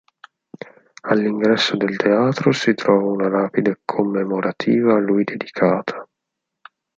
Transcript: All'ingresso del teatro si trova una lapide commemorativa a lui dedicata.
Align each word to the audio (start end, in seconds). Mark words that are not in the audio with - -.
All'ingresso 1.09 1.77
del 1.77 1.95
teatro 1.95 2.51
si 2.53 2.73
trova 2.73 3.05
una 3.05 3.27
lapide 3.29 3.81
commemorativa 3.85 4.95
a 4.95 4.99
lui 4.99 5.23
dedicata. 5.23 6.09